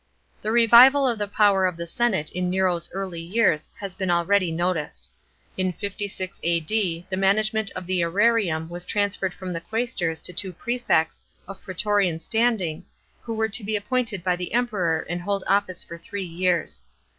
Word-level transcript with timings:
The 0.41 0.51
revival 0.51 1.07
of 1.07 1.19
the 1.19 1.27
power 1.27 1.67
of 1.67 1.77
the 1.77 1.85
senate 1.85 2.31
in 2.31 2.49
Nero's 2.49 2.89
early 2.91 3.21
years 3.21 3.69
has 3.79 3.93
been 3.93 4.09
already 4.09 4.51
noticed. 4.51 5.11
In 5.57 5.71
56 5.71 6.39
A.D. 6.41 7.05
the 7.07 7.15
management 7.17 7.69
of 7.75 7.85
the 7.85 7.99
sera 7.99 8.51
Hum 8.51 8.67
was 8.67 8.83
transierred 8.83 9.31
from 9.31 9.53
the 9.53 9.61
quaestors 9.61 10.19
to 10.23 10.33
two 10.33 10.53
prefects, 10.53 11.21
of 11.47 11.61
praetorian 11.61 12.17
standing, 12.17 12.83
who 13.21 13.35
were 13.35 13.49
to 13.49 13.63
be 13.63 13.75
appointed 13.75 14.23
by 14.23 14.35
the 14.35 14.49
Kmpeior 14.55 15.05
and 15.07 15.21
hold 15.21 15.43
office 15.45 15.83
for 15.83 15.99
three 15.99 16.25
years. 16.25 16.81